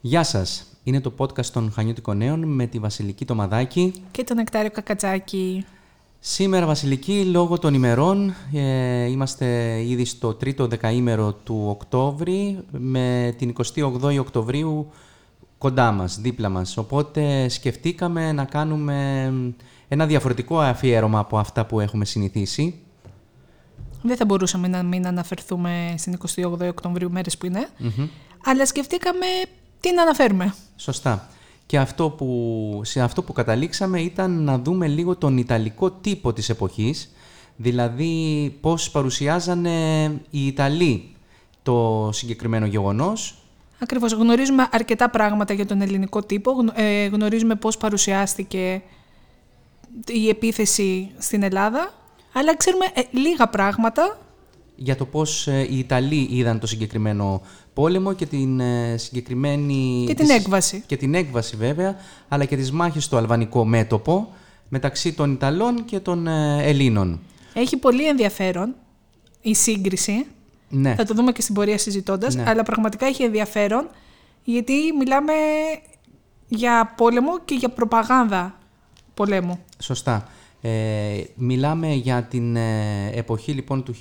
Γεια 0.00 0.22
σας. 0.24 0.64
Είναι 0.84 1.00
το 1.00 1.12
podcast 1.18 1.46
των 1.46 1.72
Χανιώτικων 1.72 2.16
Νέων 2.16 2.44
με 2.44 2.66
τη 2.66 2.78
Βασιλική 2.78 3.24
Τομαδάκη. 3.24 3.92
Και 4.10 4.24
τον 4.24 4.36
Νεκτάριο 4.36 4.70
Κακατζάκη. 4.70 5.64
Σήμερα, 6.20 6.66
Βασιλική, 6.66 7.24
λόγω 7.24 7.58
των 7.58 7.74
ημερών, 7.74 8.34
ε, 8.52 9.04
είμαστε 9.04 9.78
ήδη 9.86 10.04
στο 10.04 10.34
τρίτο 10.34 10.66
δεκαήμερο 10.66 11.32
του 11.32 11.64
Οκτώβρη 11.68 12.58
με 12.70 13.34
την 13.38 13.54
28η 13.76 14.18
Οκτωβρίου 14.18 14.90
κοντά 15.58 15.92
μας, 15.92 16.20
δίπλα 16.20 16.48
μας. 16.48 16.76
Οπότε 16.76 17.48
σκεφτήκαμε 17.48 18.32
να 18.32 18.44
κάνουμε 18.44 19.32
ένα 19.88 20.06
διαφορετικό 20.06 20.58
αφιέρωμα 20.58 21.18
από 21.18 21.38
αυτά 21.38 21.66
που 21.66 21.80
έχουμε 21.80 22.04
συνηθίσει. 22.04 22.80
Δεν 24.02 24.16
θα 24.16 24.24
μπορούσαμε 24.24 24.68
να 24.68 24.82
μην 24.82 25.06
αναφερθούμε 25.06 25.94
στην 25.96 26.18
28η 26.36 26.68
Οκτωβρίου 26.68 27.10
μέρες 27.10 27.38
που 27.38 27.46
ειναι 27.46 27.68
αλλά 28.44 28.66
σκεφτήκαμε 28.66 29.26
τι 29.80 29.94
να 29.94 30.02
αναφέρουμε; 30.02 30.54
Σωστά. 30.76 31.28
Και 31.66 31.78
αυτό 31.78 32.10
που, 32.10 32.80
σε 32.84 33.00
αυτό 33.00 33.22
που 33.22 33.32
καταλήξαμε 33.32 34.00
ήταν 34.00 34.42
να 34.42 34.58
δούμε 34.58 34.86
λίγο 34.86 35.16
τον 35.16 35.38
Ιταλικό 35.38 35.90
τύπο 35.90 36.32
της 36.32 36.48
εποχής, 36.48 37.12
δηλαδή 37.56 38.56
πώς 38.60 38.90
παρουσιάζανε 38.90 40.04
οι 40.30 40.46
Ιταλοί 40.46 41.16
το 41.62 42.08
συγκεκριμένο 42.12 42.66
γεγονός. 42.66 43.38
Ακριβώς. 43.78 44.12
Γνωρίζουμε 44.12 44.68
αρκετά 44.70 45.10
πράγματα 45.10 45.54
για 45.54 45.66
τον 45.66 45.80
ελληνικό 45.80 46.22
τύπο. 46.22 46.52
Ε, 46.74 47.06
γνωρίζουμε 47.06 47.54
πώς 47.54 47.76
παρουσιάστηκε 47.76 48.82
η 50.06 50.28
επίθεση 50.28 51.10
στην 51.18 51.42
Ελλάδα, 51.42 51.92
αλλά 52.32 52.56
ξέρουμε 52.56 52.84
ε, 52.94 53.02
λίγα 53.10 53.48
πράγματα 53.48 54.18
για 54.80 54.96
το 54.96 55.04
πώς 55.04 55.46
ε, 55.46 55.66
οι 55.70 55.78
Ιταλοί 55.78 56.28
είδαν 56.30 56.58
το 56.58 56.66
συγκεκριμένο 56.66 57.42
πόλεμο 57.74 58.12
και 58.12 58.26
την 58.26 58.60
ε, 58.60 58.96
συγκεκριμένη... 58.96 60.04
Και 60.06 60.14
την 60.14 60.30
έκβαση. 60.30 60.82
Και 60.86 60.96
την 60.96 61.14
έκβαση 61.14 61.56
βέβαια, 61.56 61.96
αλλά 62.28 62.44
και 62.44 62.56
τις 62.56 62.72
μάχες 62.72 63.04
στο 63.04 63.16
αλβανικό 63.16 63.64
μέτωπο 63.64 64.32
μεταξύ 64.68 65.12
των 65.12 65.32
Ιταλών 65.32 65.84
και 65.84 66.00
των 66.00 66.26
ε, 66.26 66.62
Ελλήνων. 66.62 67.20
Έχει 67.54 67.76
πολύ 67.76 68.06
ενδιαφέρον 68.06 68.74
η 69.40 69.54
σύγκριση. 69.54 70.26
Ναι. 70.68 70.94
Θα 70.94 71.04
το 71.04 71.14
δούμε 71.14 71.32
και 71.32 71.42
στην 71.42 71.54
πορεία 71.54 71.78
συζητώντας, 71.78 72.34
Ναι. 72.34 72.44
αλλά 72.46 72.62
πραγματικά 72.62 73.06
έχει 73.06 73.22
ενδιαφέρον 73.22 73.88
γιατί 74.44 74.72
μιλάμε 74.98 75.32
για 76.48 76.94
πόλεμο 76.96 77.38
και 77.44 77.54
για 77.54 77.68
προπαγάνδα 77.68 78.58
πολέμου. 79.14 79.58
Σωστά. 79.78 80.28
Ε, 80.60 80.70
μιλάμε 81.34 81.92
για 81.92 82.22
την 82.22 82.56
ε, 82.56 83.10
εποχή 83.14 83.52
λοιπόν 83.52 83.82
του 83.82 83.94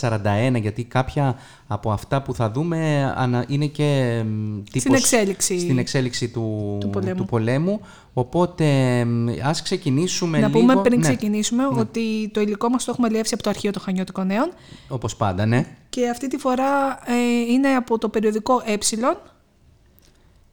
1940-41 0.00 0.60
γιατί 0.60 0.84
κάποια 0.84 1.36
από 1.66 1.92
αυτά 1.92 2.22
που 2.22 2.34
θα 2.34 2.50
δούμε 2.50 3.12
ανα- 3.16 3.44
είναι 3.48 3.66
και 3.66 4.22
μ, 4.26 4.62
τύπος 4.62 4.80
Στην 4.80 4.94
εξέλιξη. 4.94 5.58
στην 5.60 5.78
εξέλιξη 5.78 6.28
του, 6.28 6.76
του 6.80 6.90
πολέμου. 6.90 7.24
πολέμου. 7.24 7.80
Οπότε 8.12 8.64
μ, 9.04 9.26
ας 9.42 9.62
ξεκινήσουμε 9.62 10.38
να 10.38 10.46
λίγο... 10.46 10.58
πούμε 10.60 10.76
πριν 10.82 10.98
ναι, 10.98 11.02
ξεκινήσουμε 11.02 11.62
ότι 11.66 12.28
το 12.32 12.40
υλικό 12.40 12.68
μας 12.68 12.84
το 12.84 12.90
έχουμε 12.94 13.08
λιεύσει 13.08 13.34
από 13.34 13.42
το 13.42 13.50
αρχείο 13.50 13.70
των 13.70 13.82
Χανιώτικων 13.82 14.26
Νέων 14.26 14.52
όπως 14.88 15.16
πάντα, 15.16 15.46
ναι. 15.46 15.66
και 15.88 16.08
αυτή 16.08 16.28
τη 16.28 16.36
φορά 16.36 16.98
ε, 17.06 17.52
είναι 17.52 17.68
από 17.68 17.98
το 17.98 18.08
περιοδικό 18.08 18.62
Ε 18.66 18.76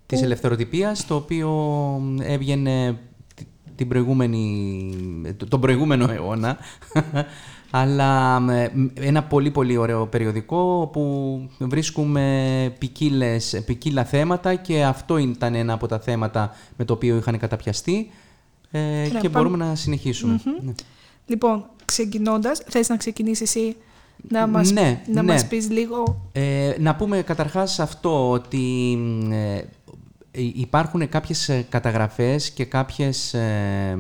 Της 0.06 0.22
ελευθεροτυπίας, 0.22 1.06
το 1.08 1.16
οποίο 1.16 1.50
μ, 2.02 2.18
έβγαινε 2.22 2.92
τη- 2.92 3.09
την 3.80 3.88
προηγούμενη, 3.88 4.94
το- 5.38 5.48
τον 5.48 5.62
προηγούμενο 5.62 6.12
αιώνα. 6.12 6.58
Αλλά 7.72 8.40
μ, 8.40 8.50
ένα 8.94 9.24
πολύ 9.24 9.52
πολύ 9.52 9.78
ωραίο 9.78 10.06
περιοδικό 10.08 10.90
που 10.94 11.42
βρίσκουμε 11.60 12.76
ποικίλες, 12.78 13.62
ποικίλα 13.66 14.04
θέματα 14.06 14.56
και 14.56 14.84
αυτό 14.84 15.18
ήταν 15.18 15.56
ένα 15.56 15.74
από 15.74 15.88
τα 15.88 16.00
θέματα 16.00 16.56
με 16.78 16.86
το 16.86 16.94
οποίο 16.94 17.18
είχαν 17.18 17.38
καταπιαστεί 17.38 18.10
ε, 18.72 18.80
και 19.22 19.30
πάμε. 19.30 19.30
μπορούμε 19.30 19.66
να 19.66 19.76
συνεχισουμε 19.76 20.40
Ναι. 20.64 20.72
Λοιπόν, 21.26 21.66
ξεκινώντας, 21.86 22.62
θες 22.70 22.90
να 22.90 22.98
ξεκινήσεις 22.98 23.42
εσύ 23.58 23.76
να 24.30 24.48
μας, 24.48 24.72
Ναι, 24.72 25.02
να 25.14 25.22
ναι. 25.22 25.32
μας 25.32 25.48
πεις 25.48 25.70
λίγο... 25.70 26.30
Ε, 26.32 26.74
να 26.80 26.96
πούμε 26.96 27.22
καταρχάς 27.22 27.80
αυτό 27.80 28.30
ότι 28.30 28.98
ε, 29.32 29.62
υπάρχουν 30.32 31.10
κάποιες 31.10 31.50
ε, 31.50 31.66
καταγραφές 31.70 32.52
και 32.52 32.66
κάποιες 32.66 33.34
ε, 33.34 33.98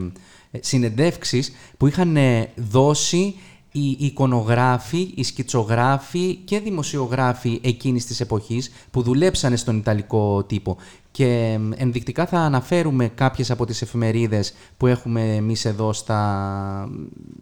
συνεντεύξεις 0.59 1.51
που 1.77 1.87
είχαν 1.87 2.17
ε, 2.17 2.49
δώσει 2.55 3.35
οι 3.71 3.95
εικονογράφοι, 3.99 5.11
οι 5.15 5.23
σκητσογράφοι 5.23 6.35
και 6.35 6.59
δημοσιογράφοι 6.59 7.59
εκείνης 7.63 8.05
της 8.05 8.19
εποχής 8.19 8.71
που 8.91 9.01
δουλέψανε 9.01 9.55
στον 9.55 9.77
Ιταλικό 9.77 10.43
τύπο. 10.43 10.77
Και 11.11 11.25
ε, 11.25 11.59
ενδεικτικά 11.75 12.25
θα 12.25 12.39
αναφέρουμε 12.39 13.07
κάποιες 13.07 13.51
από 13.51 13.65
τις 13.65 13.81
εφημερίδες 13.81 14.53
που 14.77 14.87
έχουμε 14.87 15.35
εμείς 15.35 15.65
εδώ 15.65 15.93
στα, 15.93 16.89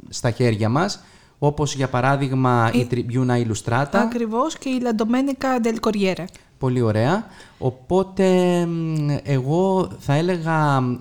στα 0.10 0.32
χέρια 0.32 0.70
μας, 0.70 1.04
όπως 1.40 1.76
για 1.76 1.90
παράδειγμα 1.90 2.72
η 2.74 2.88
Tribuna 2.92 3.46
Illustrata. 3.46 3.88
Ακριβώς 3.92 4.58
και 4.58 4.70
η 4.70 4.80
Λαντομένικα 4.82 5.60
Del 5.64 5.76
Corriere. 5.80 6.26
Πολύ 6.58 6.82
ωραία. 6.82 7.26
Οπότε 7.58 8.26
μ, 8.66 9.10
εγώ 9.24 9.90
θα 10.00 10.14
έλεγα 10.14 10.82
μ, 10.82 10.96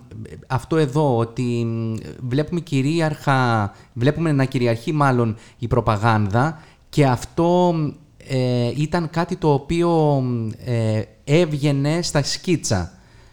αυτό 0.46 0.76
εδώ 0.76 1.16
ότι 1.16 1.64
μ, 1.64 1.94
βλέπουμε 2.28 2.60
κυρίαρχα, 2.60 3.72
βλέπουμε 3.92 4.32
να 4.32 4.44
κυριαρχεί 4.44 4.92
μάλλον 4.92 5.36
η 5.58 5.66
προπαγάνδα 5.66 6.62
και 6.88 7.06
αυτό 7.06 7.74
μ, 7.74 7.88
ε, 8.28 8.72
ήταν 8.76 9.10
κάτι 9.10 9.36
το 9.36 9.52
οποίο 9.52 9.90
μ, 10.20 10.48
ε, 10.64 11.02
έβγαινε 11.24 12.02
στα 12.02 12.22
σκίτσα. 12.22 12.90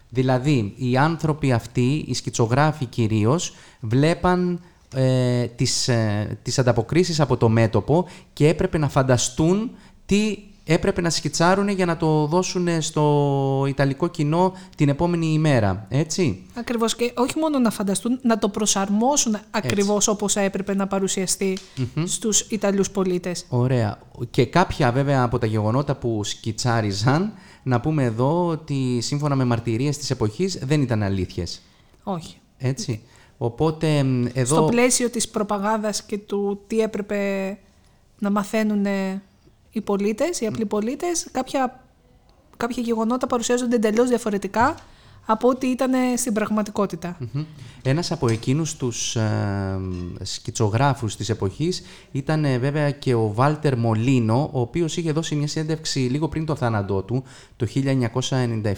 Δηλαδή, 0.08 0.74
οι 0.76 0.96
άνθρωποι 0.96 1.52
αυτοί, 1.52 2.04
οι 2.06 2.14
σκητσογράφοι 2.14 2.84
κυρίως, 2.84 3.54
βλέπαν 3.80 4.60
ε, 4.94 5.46
τις, 5.46 5.88
ε, 5.88 6.38
τις 6.42 6.58
ανταποκρίσεις 6.58 7.20
από 7.20 7.36
το 7.36 7.48
μέτωπο 7.48 8.06
και 8.32 8.48
έπρεπε 8.48 8.78
να 8.78 8.88
φανταστούν 8.88 9.70
τι 10.06 10.36
έπρεπε 10.64 11.00
να 11.00 11.10
σκιτσάρουν 11.10 11.68
για 11.68 11.86
να 11.86 11.96
το 11.96 12.26
δώσουν 12.26 12.82
στο 12.82 13.64
ιταλικό 13.68 14.08
κοινό 14.08 14.52
την 14.76 14.88
επόμενη 14.88 15.26
ημέρα. 15.26 15.86
Έτσι; 15.88 16.46
Ακριβώς 16.54 16.96
και 16.96 17.12
όχι 17.16 17.38
μόνο 17.38 17.58
να 17.58 17.70
φανταστούν, 17.70 18.18
να 18.22 18.38
το 18.38 18.48
προσαρμόσουν 18.48 19.36
ακριβώς 19.50 20.08
όπως 20.08 20.36
έπρεπε 20.36 20.74
να 20.74 20.86
παρουσιαστεί 20.86 21.58
στους 22.04 22.40
Ιταλούς 22.40 22.90
πολίτες. 22.90 23.44
Ωραία. 23.48 23.98
Και 24.30 24.46
κάποια 24.46 24.92
βέβαια 24.92 25.22
από 25.22 25.38
τα 25.38 25.46
γεγονότα 25.46 25.94
που 25.94 26.24
σκιτσάριζαν, 26.24 27.32
να 27.62 27.80
πούμε 27.80 28.04
εδώ 28.04 28.46
ότι 28.46 28.98
σύμφωνα 29.00 29.34
με 29.34 29.44
μαρτυρίες 29.44 29.98
της 29.98 30.10
εποχής 30.10 30.58
δεν 30.62 30.82
ήταν 30.82 31.02
αλήθειες. 31.02 31.62
Όχι. 32.02 32.36
Έτσι. 32.58 33.00
Οπότε 33.38 34.02
μ, 34.02 34.26
εδώ... 34.32 34.54
Στο 34.54 34.64
πλαίσιο 34.64 35.10
της 35.10 35.28
προπαγάνδας 35.28 36.02
και 36.02 36.18
του 36.18 36.60
τι 36.66 36.80
έπρεπε 36.80 37.18
να 38.18 38.30
μαθαίνουν 38.30 38.86
οι 39.74 39.80
πολίτες, 39.80 40.40
οι 40.40 40.46
απλοί 40.46 40.66
πολίτες, 40.66 41.28
κάποια, 41.32 41.84
κάποια 42.56 42.82
γεγονότα 42.82 43.26
παρουσιάζονται 43.26 43.76
εντελώς 43.76 44.08
διαφορετικά 44.08 44.74
από 45.26 45.48
ό,τι 45.48 45.66
ήταν 45.66 45.92
στην 46.16 46.32
πραγματικότητα. 46.32 47.16
Μμμ. 47.18 47.44
Ένας 47.82 48.12
από 48.12 48.28
εκείνους 48.28 48.76
τους 48.76 49.16
ε, 49.16 49.80
σκητσογράφους 50.22 51.16
της 51.16 51.28
εποχής 51.28 51.82
ήταν 52.12 52.44
ε, 52.44 52.58
βέβαια 52.58 52.90
και 52.90 53.14
ο 53.14 53.32
Βάλτερ 53.32 53.76
Μολίνο, 53.78 54.50
ο 54.52 54.60
οποίος 54.60 54.96
είχε 54.96 55.12
δώσει 55.12 55.34
μια 55.34 55.46
συνέντευξη 55.46 55.98
λίγο 55.98 56.28
πριν 56.28 56.46
το 56.46 56.54
θάνατό 56.54 57.02
του, 57.02 57.24
το 57.56 57.66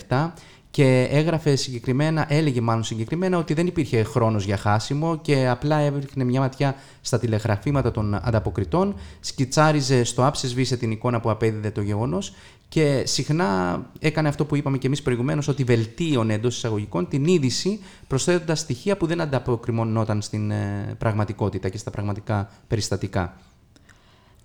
1997, 0.08 0.30
και 0.76 1.08
έγραφε 1.10 1.56
συγκεκριμένα, 1.56 2.26
έλεγε 2.28 2.60
μάλλον 2.60 2.84
συγκεκριμένα 2.84 3.38
ότι 3.38 3.54
δεν 3.54 3.66
υπήρχε 3.66 4.02
χρόνος 4.02 4.44
για 4.44 4.56
χάσιμο 4.56 5.18
και 5.22 5.48
απλά 5.48 5.78
έβριχνε 5.78 6.24
μια 6.24 6.40
ματιά 6.40 6.74
στα 7.00 7.18
τηλεγραφήματα 7.18 7.90
των 7.90 8.14
ανταποκριτών, 8.14 8.94
σκιτσάριζε 9.20 10.04
στο 10.04 10.26
άψε 10.26 10.48
σβήσε 10.48 10.76
την 10.76 10.90
εικόνα 10.90 11.20
που 11.20 11.30
απέδιδε 11.30 11.70
το 11.70 11.80
γεγονός 11.80 12.34
και 12.68 13.02
συχνά 13.06 13.80
έκανε 13.98 14.28
αυτό 14.28 14.44
που 14.44 14.56
είπαμε 14.56 14.78
και 14.78 14.86
εμείς 14.86 15.02
προηγουμένως 15.02 15.48
ότι 15.48 15.64
βελτίωνε 15.64 16.34
εντός 16.34 16.56
εισαγωγικών 16.56 17.08
την 17.08 17.26
είδηση 17.26 17.80
προσθέτοντας 18.06 18.60
στοιχεία 18.60 18.96
που 18.96 19.06
δεν 19.06 19.20
ανταποκριμονόταν 19.20 20.22
στην 20.22 20.50
ε, 20.50 20.94
πραγματικότητα 20.98 21.68
και 21.68 21.78
στα 21.78 21.90
πραγματικά 21.90 22.50
περιστατικά. 22.68 23.36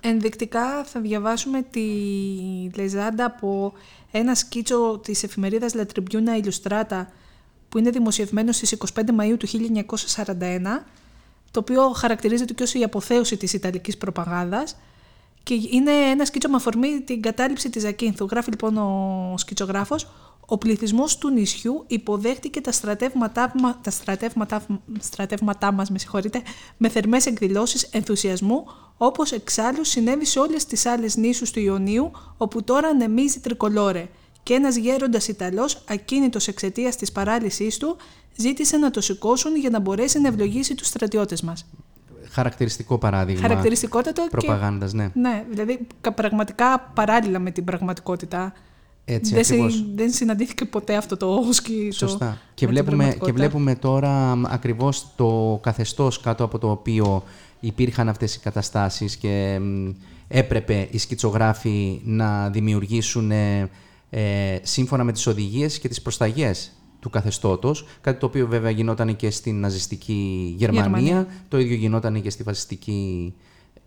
Ενδεικτικά 0.01 0.83
θα 0.83 0.99
διαβάσουμε 0.99 1.61
τη 1.61 1.81
λεζάντα 2.75 3.25
από 3.25 3.73
ένα 4.11 4.35
σκίτσο 4.35 4.99
της 5.03 5.23
εφημερίδας 5.23 5.73
La 5.75 5.81
Tribuna 5.81 6.43
Illustrata 6.43 7.05
που 7.69 7.77
είναι 7.77 7.89
δημοσιευμένο 7.89 8.51
στις 8.51 8.75
25 8.93 9.01
Μαΐου 9.19 9.35
του 9.39 9.47
1941 9.47 10.25
το 11.51 11.59
οποίο 11.59 11.89
χαρακτηρίζεται 11.89 12.53
και 12.53 12.63
ως 12.63 12.73
η 12.73 12.83
αποθέωση 12.83 13.37
της 13.37 13.53
Ιταλικής 13.53 13.97
προπαγάνδας 13.97 14.77
και 15.43 15.53
είναι 15.71 15.91
ένα 15.91 16.25
σκίτσο 16.25 16.49
με 16.49 16.55
αφορμή 16.55 17.01
την 17.01 17.21
κατάληψη 17.21 17.69
της 17.69 17.81
Ζακίνθου. 17.81 18.27
Γράφει 18.31 18.49
λοιπόν 18.49 18.77
ο 18.77 19.33
σκητσογράφος 19.37 20.11
ο 20.51 20.57
πληθυσμός 20.57 21.17
του 21.17 21.29
νησιού 21.29 21.83
υποδέχτηκε 21.87 22.61
τα 22.61 22.71
στρατεύματά, 22.71 23.51
μα- 23.61 23.77
τα 23.83 23.89
στρατεύματά, 23.91 24.61
στρατεύματά 24.99 25.71
μας 25.71 25.89
με, 25.89 25.97
συγχωρείτε, 25.99 26.41
με 26.77 26.89
θερμές 26.89 27.25
εκδηλώσεις 27.25 27.83
ενθουσιασμού, 27.83 28.65
όπως 28.97 29.31
εξάλλου 29.31 29.83
συνέβη 29.85 30.25
σε 30.25 30.39
όλες 30.39 30.65
τις 30.65 30.85
άλλες 30.85 31.15
νήσους 31.15 31.51
του 31.51 31.59
Ιωνίου, 31.59 32.11
όπου 32.37 32.63
τώρα 32.63 32.87
ανεμίζει 32.87 33.39
τρικολόρε. 33.39 34.07
και 34.43 34.53
ένας 34.53 34.75
γέροντας 34.75 35.27
Ιταλός, 35.27 35.83
ακίνητος 35.89 36.47
εξαιτίας 36.47 36.95
της 36.95 37.11
παράλυσής 37.11 37.77
του, 37.77 37.97
ζήτησε 38.35 38.77
να 38.77 38.91
το 38.91 39.01
σηκώσουν 39.01 39.55
για 39.55 39.69
να 39.69 39.79
μπορέσει 39.79 40.19
να 40.19 40.27
ευλογήσει 40.27 40.75
τους 40.75 40.87
στρατιώτες 40.87 41.41
μας. 41.41 41.65
Χαρακτηριστικό 42.29 42.97
παράδειγμα 42.97 43.41
Χαρακτηριστικότατο 43.41 44.27
προπαγάνδας, 44.31 44.93
ναι. 44.93 45.09
Ναι, 45.13 45.45
δηλαδή 45.49 45.87
κα- 46.01 46.11
πραγματικά 46.13 46.79
παράλληλα 46.79 47.39
με 47.39 47.51
την 47.51 47.63
πραγματικότητα. 47.63 48.53
Έτσι, 49.05 49.33
δεν, 49.33 49.43
συ- 49.43 49.53
ακριβώς. 49.53 49.85
δεν 49.95 50.11
συναντήθηκε 50.11 50.65
ποτέ 50.65 50.95
αυτό 50.95 51.17
το 51.17 51.43
σκι. 51.51 51.89
Σωστά. 51.91 52.29
το- 52.29 52.37
Και 52.53 52.67
με 52.67 52.73
την 52.73 52.83
βλέπουμε, 52.83 53.03
και 53.03 53.09
πραγματικότητα. 53.17 53.33
βλέπουμε 53.33 53.75
τώρα 53.75 54.35
μ, 54.35 54.45
ακριβώς 54.45 55.07
το 55.15 55.59
καθεστώς 55.63 56.19
κάτω 56.19 56.43
από 56.43 56.57
το 56.57 56.69
οποίο 56.71 57.23
υπήρχαν 57.59 58.09
αυτές 58.09 58.35
οι 58.35 58.39
καταστάσεις 58.39 59.15
και 59.15 59.59
μ, 59.61 59.89
έπρεπε 60.27 60.87
οι 60.91 60.97
σκητσογράφοι 60.97 62.01
να 62.03 62.49
δημιουργήσουν 62.49 63.31
ε, 63.31 63.69
ε, 64.09 64.57
σύμφωνα 64.61 65.03
με 65.03 65.11
τις 65.11 65.27
οδηγίες 65.27 65.79
και 65.79 65.87
τις 65.87 66.01
προσταγές 66.01 66.71
του 66.99 67.09
καθεστώτος, 67.09 67.85
κάτι 68.01 68.19
το 68.19 68.25
οποίο 68.25 68.47
βέβαια 68.47 68.69
γινόταν 68.71 69.15
και 69.15 69.29
στην 69.29 69.59
ναζιστική 69.59 70.53
Γερμανία, 70.57 70.81
Γερμανία. 70.99 71.27
το 71.47 71.59
ίδιο 71.59 71.75
γινόταν 71.75 72.21
και 72.21 72.29
στη 72.29 72.43
φασιστική 72.43 73.33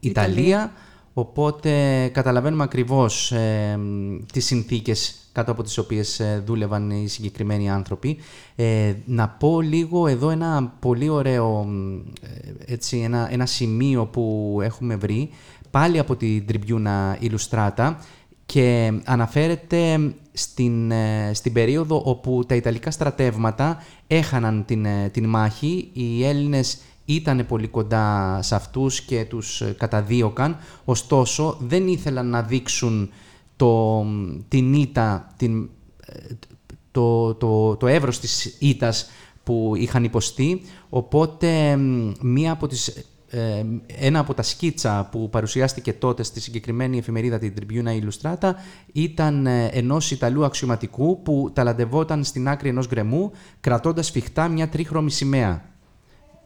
Ιταλία. 0.01 0.35
Ιταλία. 0.37 0.73
Οπότε 1.15 2.07
καταλαβαίνουμε 2.13 2.63
ακριβώς 2.63 3.33
ε, 3.33 3.77
μ, 3.77 4.17
τις 4.33 4.45
συνθήκες 4.45 5.15
κάτω 5.33 5.53
από 5.53 5.63
τις 5.63 5.79
οποίες 5.79 6.21
ε, 6.21 6.43
δούλευαν 6.47 6.91
οι 6.91 7.09
συγκεκριμένοι 7.09 7.71
άνθρωποι. 7.71 8.17
Ε, 8.57 8.95
να 9.05 9.29
πω 9.29 9.61
λίγο 9.61 10.07
εδώ 10.07 10.31
ένα 10.31 10.75
πολύ 10.81 11.09
ωραίο 11.09 11.65
μ, 11.65 11.99
ε, 12.23 12.73
έτσι, 12.73 12.99
ένα, 12.99 13.29
ένα 13.33 13.47
σημείο 13.47 14.07
που 14.07 14.59
έχουμε 14.63 14.97
βρει 14.97 15.31
πάλι 15.71 15.99
από 15.99 16.17
την 16.17 16.47
Τριμπιούνα 16.47 17.19
Illustrata 17.21 17.95
και 18.47 18.93
αναφέρεται 19.05 20.15
στην, 20.33 20.91
ε, 20.91 21.31
στην 21.35 21.53
περίοδο 21.53 22.03
όπου 22.05 22.45
τα 22.47 22.55
Ιταλικά 22.55 22.91
στρατεύματα 22.91 23.83
έχαναν 24.07 24.65
την, 24.65 24.85
ε, 24.85 25.09
την 25.13 25.29
μάχη. 25.29 25.91
Οι 25.93 26.25
Έλληνες 26.25 26.79
ήταν 27.05 27.47
πολύ 27.47 27.69
κοντά 27.69 28.39
σε 28.43 28.55
αυτούς 28.55 29.01
και 29.01 29.25
τους 29.25 29.61
ε, 29.61 29.75
καταδίωκαν, 29.79 30.57
ωστόσο 30.85 31.57
δεν 31.61 31.89
ήθελαν 31.89 32.27
να 32.27 32.43
δείξουν 32.43 33.11
το, 33.57 34.05
την 34.49 34.75
ήττα, 34.75 35.33
την, 35.37 35.69
ε, 36.07 36.35
το, 36.91 37.35
το, 37.35 37.77
το 37.77 37.87
εύρος 37.87 38.19
της 38.21 38.57
ήττας 38.61 39.11
που 39.45 39.73
είχαν 39.77 40.05
υποστεί, 40.05 40.61
οπότε 40.89 41.77
μ, 41.77 42.13
μία 42.21 42.53
από 42.53 42.67
τις, 42.67 43.07
ε, 43.29 43.65
ένα 43.87 44.19
από 44.19 44.35
τα 44.35 44.43
σκίτσα 44.43 45.09
που 45.11 45.31
παρουσιάστηκε 45.31 45.93
τότε 45.93 46.23
στη 46.23 46.41
συγκεκριμένη 46.41 46.99
εφημερίδα 46.99 47.39
την 47.39 47.55
Tribuna 47.61 48.01
Illustrata 48.01 48.51
ήταν 48.93 49.47
ε, 49.47 49.67
ενός 49.67 50.11
Ιταλού 50.11 50.45
αξιωματικού 50.45 51.23
που 51.23 51.51
ταλαντευόταν 51.53 52.25
στην 52.25 52.49
άκρη 52.49 52.69
ενός 52.69 52.87
γκρεμού 52.89 53.33
κρατώντας 53.61 54.11
φιχτά 54.11 54.49
μια 54.49 54.69
τρίχρωμη 54.69 55.11
σημαία 55.11 55.74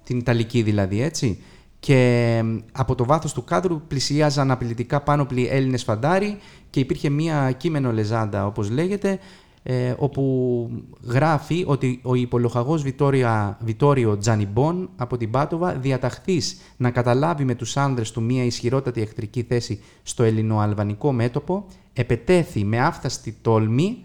την 0.08 0.18
Ιταλική 0.18 0.62
δηλαδή, 0.62 1.02
έτσι. 1.02 1.38
Και 1.80 2.40
μ, 2.44 2.56
από 2.72 2.94
το 2.94 3.04
βάθος 3.04 3.32
του 3.32 3.44
κάδρου 3.44 3.80
πλησιάζαν 3.88 4.50
απειλητικά 4.50 5.00
πάνωπλοι 5.00 5.46
Έλληνες 5.46 5.82
φαντάροι 5.82 6.38
και 6.70 6.80
υπήρχε 6.80 7.08
μία 7.08 7.52
κείμενο 7.52 7.92
λεζάντα, 7.92 8.46
όπως 8.46 8.70
λέγεται, 8.70 9.18
ε, 9.62 9.94
όπου 9.98 10.70
γράφει 11.02 11.64
ότι 11.66 12.00
ο 12.02 12.14
υπολοχαγός 12.14 12.82
Βιτόρια, 12.82 13.58
Βιτόριο 13.60 14.18
Τζανιμπόν 14.18 14.90
από 14.96 15.16
την 15.16 15.30
Πάτοβα 15.30 15.72
διαταχθείς 15.72 16.60
να 16.76 16.90
καταλάβει 16.90 17.44
με 17.44 17.54
τους 17.54 17.76
άνδρες 17.76 18.10
του 18.10 18.22
μία 18.22 18.44
ισχυρότατη 18.44 19.00
εχθρική 19.00 19.42
θέση 19.42 19.80
στο 20.02 20.22
ελληνοαλβανικό 20.22 21.12
μέτωπο, 21.12 21.66
επετέθη 21.92 22.64
με 22.64 22.80
άφθαστη 22.80 23.36
τόλμη 23.42 24.04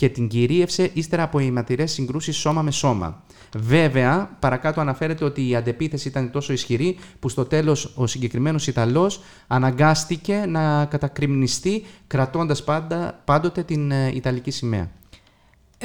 και 0.00 0.08
την 0.08 0.28
κυρίευσε 0.28 0.90
ύστερα 0.92 1.22
από 1.22 1.38
αιματηρές 1.38 1.92
συγκρούσεις 1.92 2.36
σώμα 2.36 2.62
με 2.62 2.70
σώμα. 2.70 3.22
Βέβαια, 3.56 4.36
παρακάτω 4.38 4.80
αναφέρεται 4.80 5.24
ότι 5.24 5.48
η 5.48 5.56
αντεπίθεση 5.56 6.08
ήταν 6.08 6.30
τόσο 6.30 6.52
ισχυρή 6.52 6.98
που 7.18 7.28
στο 7.28 7.44
τέλος 7.44 7.92
ο 7.94 8.06
συγκεκριμένος 8.06 8.66
Ιταλός 8.66 9.20
αναγκάστηκε 9.46 10.44
να 10.48 10.84
κατακριμνιστεί 10.84 11.84
κρατώντας 12.06 12.64
πάντα, 12.64 13.20
πάντοτε 13.24 13.62
την 13.62 13.90
ε, 13.90 14.10
Ιταλική 14.14 14.50
σημαία. 14.50 14.90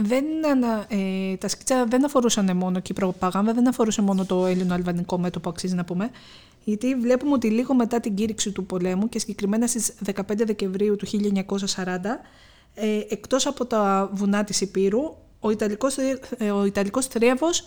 Δεν, 0.02 0.26
ανα- 0.52 0.86
ε, 0.88 1.36
τα 1.36 1.48
σκίτσα 1.48 1.86
δεν 1.86 2.06
αφορούσαν 2.06 2.58
μόνο 2.58 2.80
και 2.80 2.92
η 2.92 2.96
προπαγάνδα 2.96 3.54
δεν 3.54 3.68
αφορούσε 3.68 4.02
μόνο 4.02 4.26
το 4.26 4.46
ελληνο-αλβανικό 4.46 5.18
μέτωπο, 5.18 5.50
αξίζει 5.50 5.76
να 5.76 5.86
πούμε. 5.86 6.10
Γιατί 6.64 6.96
βλέπουμε 6.96 7.34
ότι 7.34 7.50
λίγο 7.50 7.74
μετά 7.74 8.00
την 8.00 8.16
κήρυξη 8.16 8.52
του 8.52 8.66
πολέμου 8.66 9.10
και 9.10 9.20
συγκεκριμένα 9.20 9.68
στις 9.68 9.94
15 10.14 10.22
Δεκεμβρίου 10.46 10.96
του 10.96 11.06
1940, 11.06 11.86
ε, 12.76 13.00
εκτός 13.10 13.46
από 13.46 13.66
τα 13.66 14.10
βουνά 14.14 14.44
της 14.44 14.62
Υπήρου, 14.62 15.16
ο 15.40 15.52
Ιταλικός, 15.52 15.98
ε, 16.38 16.52
ο 16.52 16.66
Ιταλικός 16.66 17.06
θρίαβος 17.06 17.64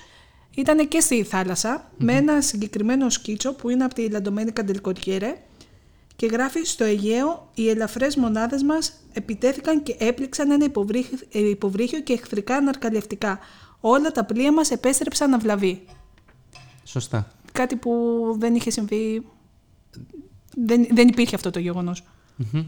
ήταν 0.54 0.88
και 0.88 1.00
στη 1.00 1.22
θαλασσα 1.22 1.90
με 1.98 2.12
ένα 2.12 2.40
συγκεκριμένο 2.40 3.10
σκίτσο 3.10 3.54
που 3.54 3.70
είναι 3.70 3.84
από 3.84 3.94
τη 3.94 4.10
Λαντομένικα 4.10 4.64
Ντελκοριέρε 4.64 5.36
και 6.16 6.26
γράφει 6.26 6.64
στο 6.64 6.84
Αιγαίο 6.84 7.50
οι 7.54 7.68
ελαφρές 7.68 8.16
μονάδες 8.16 8.62
μας 8.62 8.92
επιτέθηκαν 9.12 9.82
και 9.82 9.96
έπληξαν 9.98 10.50
ένα 10.50 10.64
υποβρύχιο, 10.64 11.18
ε, 11.32 11.48
υποβρύχιο 11.48 12.00
και 12.00 12.12
εχθρικά 12.12 12.56
αναρκαλευτικά. 12.56 13.38
Όλα 13.80 14.12
τα 14.12 14.24
πλοία 14.24 14.52
μας 14.52 14.70
επέστρεψαν 14.70 15.34
αυλαβή. 15.34 15.84
Σωστά. 16.84 17.32
Κάτι 17.52 17.76
που 17.76 17.92
δεν 18.38 18.54
είχε 18.54 18.70
συμβεί... 18.70 19.26
Δεν, 20.56 20.86
δεν 20.90 21.08
υπήρχε 21.08 21.34
αυτό 21.34 21.50
το 21.50 21.58
γεγονός. 21.58 22.04
Μμμ. 22.36 22.64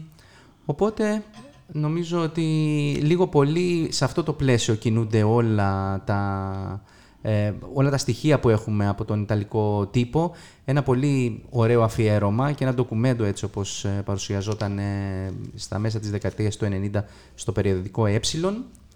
Οπότε 0.65 1.23
νομίζω 1.71 2.21
ότι 2.21 2.41
λίγο 3.01 3.27
πολύ 3.27 3.87
σε 3.91 4.05
αυτό 4.05 4.23
το 4.23 4.33
πλαίσιο 4.33 4.75
κινούνται 4.75 5.23
όλα 5.23 6.01
τα, 6.05 6.81
ε, 7.21 7.53
όλα 7.73 7.89
τα 7.89 7.97
στοιχεία 7.97 8.39
που 8.39 8.49
έχουμε 8.49 8.87
από 8.87 9.05
τον 9.05 9.21
Ιταλικό 9.21 9.87
τύπο. 9.91 10.35
Ένα 10.65 10.83
πολύ 10.83 11.43
ωραίο 11.49 11.81
αφιέρωμα 11.83 12.51
και 12.51 12.63
ένα 12.63 12.73
ντοκουμέντο 12.73 13.23
έτσι 13.23 13.45
όπως 13.45 13.85
ε, 13.85 14.01
παρουσιαζόταν 14.05 14.79
ε, 14.79 15.33
στα 15.55 15.79
μέσα 15.79 15.99
της 15.99 16.11
δεκαετίας 16.11 16.57
του 16.57 16.67
90 16.93 17.01
στο 17.35 17.51
περιοδικό 17.51 18.05
Ε. 18.05 18.19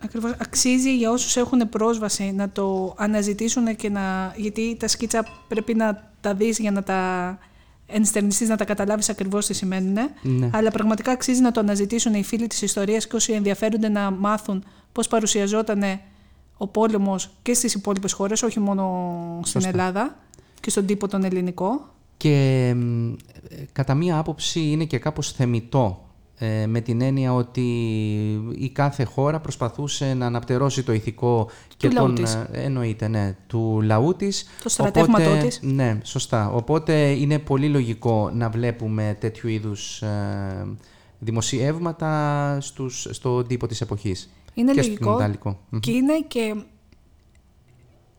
Ακριβώς. 0.02 0.32
Αξίζει 0.38 0.98
για 0.98 1.12
όσους 1.12 1.36
έχουν 1.36 1.70
πρόσβαση 1.70 2.32
να 2.32 2.50
το 2.50 2.94
αναζητήσουν 2.98 3.76
και 3.76 3.90
να... 3.90 4.34
Γιατί 4.38 4.76
τα 4.80 4.88
σκίτσα 4.88 5.26
πρέπει 5.48 5.74
να 5.74 6.12
τα 6.22 6.34
δεις 6.34 6.60
για 6.60 6.72
να 6.72 6.84
τα 6.84 7.38
ενστερνιστείς, 7.88 8.50
να 8.50 8.56
τα 8.56 8.66
καταλάβεις 8.66 9.10
ακριβώς 9.10 9.46
τι 9.46 9.54
σημαίνουν. 9.54 9.98
Ναι. 10.22 10.50
Αλλά 10.54 10.72
πραγματικά 10.72 11.12
αξίζει 11.12 11.42
να 11.42 11.52
το 11.52 11.60
αναζητήσουν 11.60 12.14
οι 12.14 12.24
φίλοι 12.24 12.48
της 12.48 12.62
ιστορίας 12.62 13.08
και 13.08 13.16
όσοι 13.16 13.34
ενδιαφέρονται 13.34 13.90
να 13.90 14.12
μάθουν 14.12 14.64
πώς 14.92 15.08
παρουσιαζόταν 15.08 15.84
ο 16.58 16.68
πόλεμος 16.68 17.30
και 17.42 17.54
στις 17.54 17.74
υπόλοιπες 17.74 18.12
χώρες, 18.12 18.44
όχι 18.44 18.60
μόνο 18.60 19.14
στην 19.44 19.62
Σωστά. 19.62 19.70
Ελλάδα 19.70 20.18
και 20.60 20.70
στον 20.70 20.86
τύπο 20.86 21.08
τον 21.08 21.24
ελληνικό. 21.24 21.94
Και 22.18 22.74
μ, 22.76 23.14
ε, 23.50 23.66
κατά 23.72 23.94
μία 23.94 24.18
άποψη 24.18 24.60
είναι 24.60 24.86
και 24.86 24.98
κάπως 24.98 25.32
θεμητό 25.32 26.05
ε, 26.38 26.66
με 26.68 26.80
την 26.82 27.02
έννοια 27.02 27.34
ότι 27.34 27.62
η 28.58 28.70
κάθε 28.70 29.04
χώρα 29.04 29.40
προσπαθούσε 29.40 30.14
να 30.14 30.26
αναπτερώσει 30.26 30.84
το 30.84 30.94
ηθικό 30.94 31.50
και 31.78 31.90
λαού 31.90 32.06
τον, 32.06 32.16
της. 32.16 32.34
ε, 32.34 32.50
εννοείται, 32.52 33.08
ναι, 33.08 33.36
του 33.48 33.82
λαού 33.84 34.16
της. 34.16 34.46
Το 34.64 34.70
στρατεύματό 34.70 35.24
Οπότε- 35.30 35.48
της. 35.48 35.60
Ναι, 35.64 36.00
σωστά. 36.04 36.50
Οπότε 36.52 37.10
είναι 37.12 37.40
πολύ 37.40 37.68
λογικό 37.70 38.30
να 38.34 38.50
βλέπουμε 38.50 39.18
τέτοιου 39.20 39.50
είδους 39.50 40.02
ε, 40.02 40.68
δημοσιεύματα 41.20 42.58
στους, 42.62 43.08
στον 43.12 43.48
τύπο 43.48 43.68
της 43.68 43.82
εποχής. 43.82 44.30
Είναι 44.54 44.72
και 44.74 44.82
λογικό 44.82 45.04
στον 45.04 45.16
Ιταλικό. 45.16 45.60
Μμμ. 45.70 45.80
και 45.80 45.92
είναι 45.92 46.20
και 46.28 46.56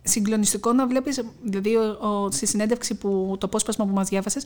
συγκλονιστικό 0.02 0.72
να 0.72 0.86
βλέπεις, 0.86 1.24
δηλαδή 1.42 1.76
ο, 1.76 1.82
ο- 2.08 2.30
στη 2.30 2.46
συνέντευξη, 2.46 2.94
που, 2.94 3.36
το 3.40 3.46
απόσπασμα 3.46 3.84
που 3.86 3.92
μας 3.92 4.08
διάβασες, 4.08 4.44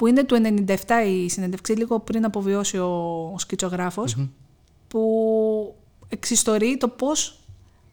που 0.00 0.06
είναι 0.06 0.24
του 0.24 0.42
97 0.66 0.74
η 1.06 1.28
συνέντευξη, 1.28 1.72
λίγο 1.72 1.98
πριν 2.00 2.24
αποβιώσει 2.24 2.78
ο, 2.78 2.86
ο 3.34 3.38
σκητσογραφος 3.38 4.16
που 4.88 5.00
εξιστορεί 6.08 6.76
το 6.76 6.88
πώς 6.88 7.38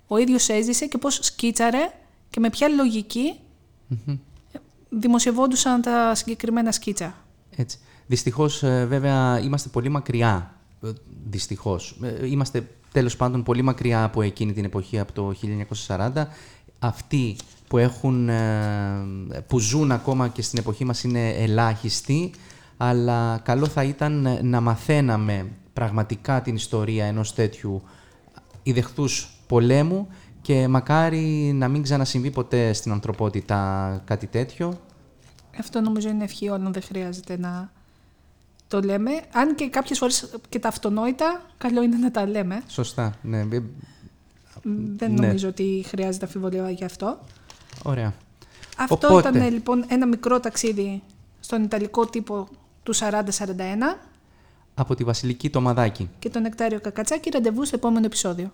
ο 0.08 0.18
ίδιος 0.18 0.50
έζησε 0.50 0.86
και 0.88 0.98
πώς 0.98 1.20
σκίτσαρε 1.22 1.92
και 2.30 2.40
με 2.40 2.50
ποια 2.50 2.68
λογική 2.68 3.34
δημοσιευόντουσαν 4.90 5.82
τα 5.82 6.16
συγκεκριμένα 6.16 6.72
σκίτσα. 6.72 7.16
Έτσι. 7.56 7.80
Δυστυχώς, 8.08 8.64
ε, 8.64 8.86
βέβαια, 8.86 9.40
είμαστε 9.40 9.70
πολύ 9.70 9.90
μακριά. 9.90 10.56
ε, 10.84 10.90
Δυστυχώς. 11.30 12.00
Ε, 12.04 12.28
Είμαστε, 12.28 12.68
τέλος 12.92 13.16
πάντων, 13.16 13.44
πολύ 13.44 13.62
μακριά 13.62 14.04
από 14.04 14.22
εκείνη 14.22 14.54
την 14.54 14.66
εποχή, 14.66 15.00
από 15.00 15.12
το 15.14 15.34
1940. 15.88 16.28
Αυτοί 16.80 17.36
που, 17.68 17.78
έχουν, 17.78 18.30
ε, 18.30 19.44
που 19.48 19.60
ζουν 19.60 19.92
ακόμα 19.92 20.28
και 20.28 20.42
στην 20.42 20.60
εποχή 20.60 20.86
μας 20.86 21.04
είναι 21.04 21.30
ελάχιστοι, 21.30 22.32
αλλά 22.78 23.40
καλό 23.44 23.68
θα 23.68 23.84
ήταν 23.84 24.26
ε, 24.26 24.42
να 24.44 24.62
μαθαίναμε 24.62 25.48
πραγματικά 25.74 26.42
την 26.42 26.56
ιστορία 26.56 27.06
ενός 27.06 27.34
τέτοιου 27.34 27.82
ιδεχθούς 28.64 29.30
πολέμου 29.48 30.08
και 30.42 30.68
μακάρι 30.68 31.52
να 31.56 31.68
μην 31.68 31.84
ξανασυμβεί 31.84 32.32
ποτέ 32.32 32.74
στην 32.74 32.92
ανθρωπότητα 32.92 34.02
κάτι 34.06 34.28
τέτοιο. 34.28 34.80
Αυτό 35.60 35.82
νομίζω 35.82 36.10
είναι 36.10 36.24
ευχή 36.24 36.50
όλων, 36.50 36.74
δεν 36.74 36.82
χρειάζεται 36.82 37.38
να 37.38 37.72
το 38.68 38.82
λέμε. 38.82 39.12
Αν 39.34 39.56
και 39.56 39.70
κάποιες 39.70 39.98
φορές 39.98 40.30
και 40.50 40.60
τα 40.60 40.68
αυτονόητα, 40.68 41.42
καλό 41.58 41.84
είναι 41.84 41.98
να 41.98 42.12
τα 42.12 42.28
λέμε. 42.28 42.64
Σωστά, 42.68 43.14
ναι. 43.22 43.48
Ε, 44.66 44.70
Δεν 44.96 45.14
Ναι. 45.14 45.28
νομίζω 45.28 45.48
ότι 45.48 45.84
χρειάζεται 45.88 46.26
αμφιβολία 46.26 46.70
γι' 46.70 46.84
αυτό. 46.84 47.20
Ωραία. 47.84 48.14
Αυτό 48.78 49.08
Οπότε. 49.08 49.30
ήταν 49.30 49.52
λοιπόν 49.52 49.86
ένα 49.88 50.06
μικρό 50.08 50.40
ταξίδι 50.40 51.02
στον 51.40 51.64
Ιταλικό 51.64 52.06
τύπο 52.06 52.48
του 52.84 52.94
4041 52.96 53.98
Από 54.76 54.96
τη 54.96 55.04
Βασιλική 55.04 55.50
Τομαδάκη. 55.50 56.10
και 56.20 56.30
τον 56.30 56.42
Νεκτάριο 56.42 56.80
Κακατσάκη. 56.80 57.30
Ραντεβού 57.30 57.66
στο 57.66 57.76
επόμενο 57.76 58.06
επεισόδιο. 58.06 58.46